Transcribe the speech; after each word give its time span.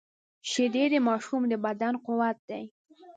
شیدې 0.49 0.83
د 0.93 0.95
ماشوم 1.07 1.41
د 1.51 1.53
بدن 1.65 1.93
قوت 2.05 2.37
دي 2.49 2.63